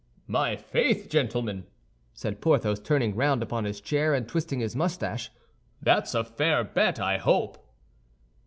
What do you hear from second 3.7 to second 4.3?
chair and